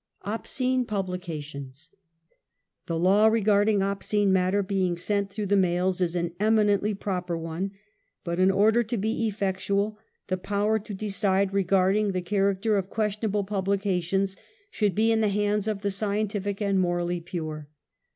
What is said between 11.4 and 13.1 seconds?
re 128 UNMASKED. garding the character of